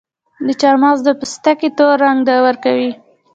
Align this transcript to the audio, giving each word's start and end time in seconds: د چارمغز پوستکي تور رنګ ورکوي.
د 0.45 0.47
چارمغز 0.61 1.05
پوستکي 1.19 1.69
تور 1.77 1.95
رنګ 2.03 2.27
ورکوي. 2.47 2.91